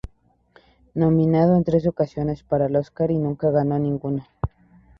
[0.95, 4.25] Nominado en tres ocasiones para el Oscar nunca ganó ninguno.